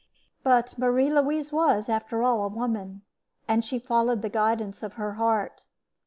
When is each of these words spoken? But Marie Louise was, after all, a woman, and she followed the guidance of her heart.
But 0.41 0.79
Marie 0.79 1.11
Louise 1.11 1.51
was, 1.51 1.87
after 1.87 2.23
all, 2.23 2.43
a 2.43 2.47
woman, 2.47 3.03
and 3.47 3.63
she 3.63 3.77
followed 3.77 4.23
the 4.23 4.29
guidance 4.29 4.81
of 4.81 4.93
her 4.93 5.13
heart. 5.13 5.61